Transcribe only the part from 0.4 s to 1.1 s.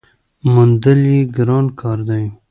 موندل